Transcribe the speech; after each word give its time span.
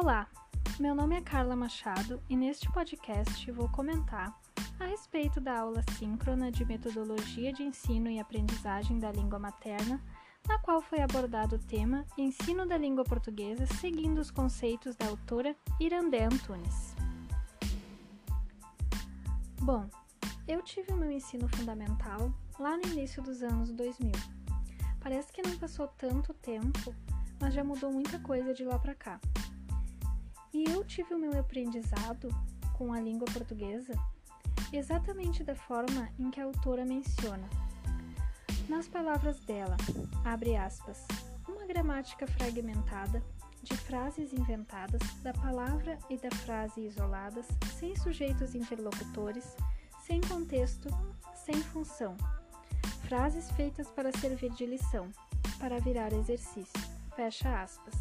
Olá, 0.00 0.28
meu 0.78 0.94
nome 0.94 1.16
é 1.16 1.20
Carla 1.20 1.56
Machado 1.56 2.22
e 2.30 2.36
neste 2.36 2.70
podcast 2.70 3.50
vou 3.50 3.68
comentar 3.68 4.32
a 4.78 4.84
respeito 4.84 5.40
da 5.40 5.58
aula 5.58 5.82
síncrona 5.98 6.52
de 6.52 6.64
metodologia 6.64 7.52
de 7.52 7.64
ensino 7.64 8.08
e 8.08 8.20
aprendizagem 8.20 9.00
da 9.00 9.10
língua 9.10 9.40
materna, 9.40 10.00
na 10.46 10.56
qual 10.56 10.80
foi 10.80 11.00
abordado 11.00 11.56
o 11.56 11.58
tema 11.58 12.06
Ensino 12.16 12.64
da 12.64 12.78
língua 12.78 13.02
portuguesa 13.02 13.66
seguindo 13.66 14.18
os 14.18 14.30
conceitos 14.30 14.94
da 14.94 15.08
autora 15.08 15.56
Irandé 15.80 16.26
Antunes. 16.26 16.94
Bom, 19.60 19.90
eu 20.46 20.62
tive 20.62 20.92
o 20.92 20.96
meu 20.96 21.10
ensino 21.10 21.48
fundamental 21.48 22.32
lá 22.56 22.76
no 22.76 22.86
início 22.86 23.20
dos 23.20 23.42
anos 23.42 23.72
2000. 23.72 24.12
Parece 25.00 25.32
que 25.32 25.42
não 25.42 25.58
passou 25.58 25.88
tanto 25.88 26.32
tempo, 26.34 26.94
mas 27.40 27.52
já 27.52 27.64
mudou 27.64 27.90
muita 27.92 28.20
coisa 28.20 28.54
de 28.54 28.62
lá 28.62 28.78
para 28.78 28.94
cá. 28.94 29.20
E 30.52 30.64
eu 30.64 30.84
tive 30.84 31.14
o 31.14 31.18
meu 31.18 31.38
aprendizado 31.38 32.28
com 32.76 32.92
a 32.92 33.00
língua 33.00 33.26
portuguesa 33.32 33.94
exatamente 34.72 35.42
da 35.42 35.54
forma 35.54 36.08
em 36.18 36.30
que 36.30 36.40
a 36.40 36.44
autora 36.44 36.84
menciona. 36.84 37.48
Nas 38.68 38.86
palavras 38.86 39.38
dela, 39.40 39.76
abre 40.24 40.56
aspas, 40.56 41.06
uma 41.48 41.66
gramática 41.66 42.26
fragmentada 42.26 43.22
de 43.62 43.76
frases 43.76 44.32
inventadas, 44.32 45.00
da 45.22 45.32
palavra 45.32 45.98
e 46.08 46.16
da 46.16 46.30
frase 46.30 46.86
isoladas, 46.86 47.46
sem 47.78 47.96
sujeitos 47.96 48.54
interlocutores, 48.54 49.56
sem 50.06 50.20
contexto, 50.20 50.88
sem 51.34 51.54
função. 51.54 52.16
Frases 53.02 53.50
feitas 53.52 53.88
para 53.88 54.12
servir 54.18 54.50
de 54.50 54.66
lição, 54.66 55.10
para 55.58 55.80
virar 55.80 56.12
exercício. 56.12 56.80
Fecha 57.16 57.62
aspas. 57.62 57.94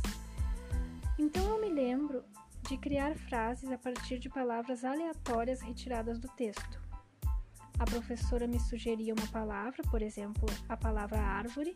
Então 1.19 1.43
eu 1.43 1.59
me 1.59 1.69
lembro 1.69 2.23
de 2.67 2.77
criar 2.77 3.15
frases 3.15 3.71
a 3.71 3.77
partir 3.77 4.19
de 4.19 4.29
palavras 4.29 4.85
aleatórias 4.85 5.61
retiradas 5.61 6.19
do 6.19 6.27
texto. 6.27 6.79
A 7.79 7.85
professora 7.85 8.47
me 8.47 8.59
sugeria 8.59 9.13
uma 9.13 9.27
palavra, 9.27 9.81
por 9.89 10.01
exemplo, 10.01 10.45
a 10.69 10.77
palavra 10.77 11.19
árvore, 11.19 11.75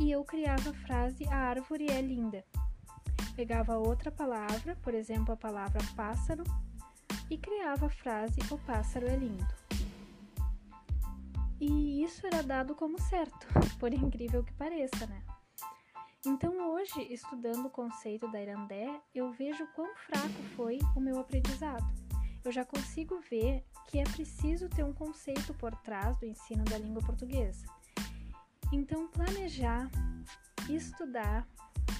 e 0.00 0.10
eu 0.10 0.24
criava 0.24 0.70
a 0.70 0.74
frase 0.74 1.28
a 1.28 1.36
árvore 1.36 1.86
é 1.90 2.00
linda. 2.00 2.44
Pegava 3.34 3.76
outra 3.76 4.10
palavra, 4.10 4.76
por 4.82 4.94
exemplo, 4.94 5.32
a 5.32 5.36
palavra 5.36 5.80
pássaro, 5.94 6.42
e 7.30 7.36
criava 7.36 7.86
a 7.86 7.90
frase 7.90 8.40
o 8.50 8.58
pássaro 8.58 9.06
é 9.06 9.16
lindo. 9.16 9.46
E 11.60 12.02
isso 12.02 12.26
era 12.26 12.42
dado 12.42 12.74
como 12.74 13.00
certo, 13.00 13.46
por 13.78 13.92
incrível 13.92 14.42
que 14.42 14.52
pareça, 14.54 15.06
né? 15.06 15.22
Então, 16.28 16.72
hoje, 16.72 17.06
estudando 17.08 17.66
o 17.66 17.70
conceito 17.70 18.28
da 18.32 18.42
Irandé, 18.42 19.00
eu 19.14 19.30
vejo 19.30 19.64
quão 19.76 19.94
fraco 19.94 20.42
foi 20.56 20.76
o 20.96 21.00
meu 21.00 21.20
aprendizado. 21.20 21.86
Eu 22.44 22.50
já 22.50 22.64
consigo 22.64 23.20
ver 23.30 23.64
que 23.86 24.00
é 24.00 24.02
preciso 24.02 24.68
ter 24.68 24.84
um 24.84 24.92
conceito 24.92 25.54
por 25.54 25.72
trás 25.76 26.16
do 26.16 26.26
ensino 26.26 26.64
da 26.64 26.78
língua 26.78 27.00
portuguesa. 27.00 27.64
Então, 28.72 29.06
planejar, 29.06 29.88
estudar, 30.68 31.46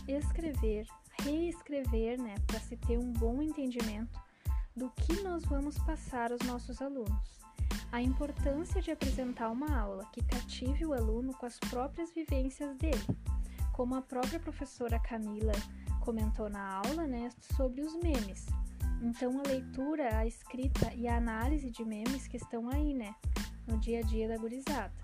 escrever, 0.08 0.88
reescrever, 1.22 2.20
né, 2.20 2.34
para 2.48 2.58
se 2.58 2.76
ter 2.76 2.98
um 2.98 3.12
bom 3.12 3.40
entendimento 3.40 4.20
do 4.74 4.90
que 4.90 5.22
nós 5.22 5.44
vamos 5.44 5.78
passar 5.78 6.32
aos 6.32 6.40
nossos 6.40 6.82
alunos. 6.82 7.38
A 7.92 8.02
importância 8.02 8.82
de 8.82 8.90
apresentar 8.90 9.50
uma 9.50 9.78
aula 9.78 10.04
que 10.06 10.24
cative 10.24 10.84
o 10.84 10.92
aluno 10.92 11.32
com 11.34 11.46
as 11.46 11.60
próprias 11.60 12.12
vivências 12.12 12.76
dele 12.76 13.06
como 13.76 13.94
a 13.94 14.00
própria 14.00 14.40
professora 14.40 14.98
Camila 14.98 15.52
comentou 16.00 16.48
na 16.48 16.76
aula, 16.76 17.06
né, 17.06 17.28
sobre 17.54 17.82
os 17.82 17.94
memes. 17.96 18.46
Então, 19.02 19.38
a 19.38 19.46
leitura, 19.46 20.16
a 20.16 20.26
escrita 20.26 20.90
e 20.94 21.06
a 21.06 21.18
análise 21.18 21.70
de 21.70 21.84
memes 21.84 22.26
que 22.26 22.38
estão 22.38 22.70
aí, 22.70 22.94
né, 22.94 23.14
no 23.66 23.78
dia 23.78 23.98
a 23.98 24.02
dia 24.02 24.26
da 24.28 24.38
gurizada. 24.38 24.94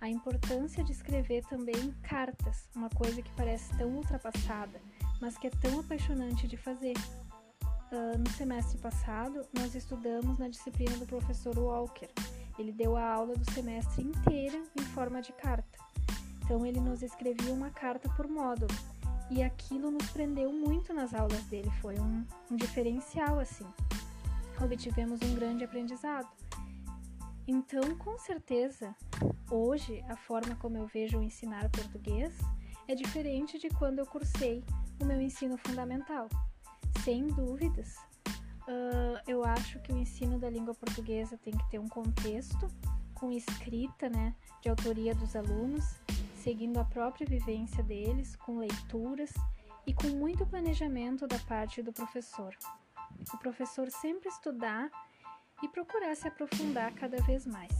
A 0.00 0.08
importância 0.08 0.84
de 0.84 0.92
escrever 0.92 1.44
também 1.46 1.90
cartas, 2.02 2.68
uma 2.76 2.88
coisa 2.90 3.20
que 3.20 3.32
parece 3.32 3.76
tão 3.76 3.88
ultrapassada, 3.88 4.80
mas 5.20 5.36
que 5.36 5.48
é 5.48 5.50
tão 5.50 5.80
apaixonante 5.80 6.46
de 6.46 6.56
fazer. 6.56 6.94
Uh, 7.90 8.18
no 8.18 8.30
semestre 8.30 8.78
passado, 8.78 9.44
nós 9.52 9.74
estudamos 9.74 10.38
na 10.38 10.48
disciplina 10.48 10.96
do 10.96 11.06
professor 11.06 11.58
Walker. 11.58 12.08
Ele 12.56 12.72
deu 12.72 12.96
a 12.96 13.04
aula 13.04 13.34
do 13.34 13.52
semestre 13.52 14.02
inteira 14.02 14.62
em 14.78 14.82
forma 14.82 15.20
de 15.20 15.32
carta. 15.32 15.78
Então 16.52 16.66
ele 16.66 16.80
nos 16.80 17.02
escrevia 17.02 17.50
uma 17.50 17.70
carta 17.70 18.10
por 18.10 18.28
módulo. 18.28 18.74
E 19.30 19.42
aquilo 19.42 19.90
nos 19.90 20.10
prendeu 20.10 20.52
muito 20.52 20.92
nas 20.92 21.14
aulas 21.14 21.42
dele, 21.44 21.70
foi 21.80 21.98
um, 21.98 22.26
um 22.50 22.56
diferencial 22.56 23.38
assim. 23.38 23.64
Obtivemos 24.62 25.18
um 25.22 25.34
grande 25.34 25.64
aprendizado. 25.64 26.28
Então, 27.48 27.96
com 27.96 28.18
certeza, 28.18 28.94
hoje 29.50 30.04
a 30.10 30.14
forma 30.14 30.54
como 30.56 30.76
eu 30.76 30.86
vejo 30.86 31.22
ensinar 31.22 31.70
português 31.70 32.36
é 32.86 32.94
diferente 32.94 33.58
de 33.58 33.70
quando 33.70 34.00
eu 34.00 34.06
cursei 34.06 34.62
o 35.00 35.06
meu 35.06 35.22
ensino 35.22 35.56
fundamental. 35.56 36.28
Sem 37.02 37.28
dúvidas, 37.28 37.96
uh, 38.68 39.18
eu 39.26 39.42
acho 39.42 39.80
que 39.80 39.90
o 39.90 39.96
ensino 39.96 40.38
da 40.38 40.50
língua 40.50 40.74
portuguesa 40.74 41.38
tem 41.38 41.56
que 41.56 41.70
ter 41.70 41.78
um 41.78 41.88
contexto 41.88 42.68
com 43.14 43.32
escrita, 43.32 44.10
né, 44.10 44.34
de 44.60 44.68
autoria 44.68 45.14
dos 45.14 45.34
alunos 45.34 46.01
seguindo 46.42 46.78
a 46.78 46.84
própria 46.84 47.26
vivência 47.26 47.84
deles, 47.84 48.34
com 48.36 48.58
leituras 48.58 49.32
e 49.86 49.94
com 49.94 50.08
muito 50.08 50.44
planejamento 50.44 51.26
da 51.26 51.38
parte 51.38 51.82
do 51.82 51.92
professor. 51.92 52.54
O 53.32 53.38
professor 53.38 53.88
sempre 53.90 54.28
estudar 54.28 54.90
e 55.62 55.68
procurar 55.68 56.16
se 56.16 56.26
aprofundar 56.26 56.92
cada 56.94 57.18
vez 57.22 57.46
mais. 57.46 57.72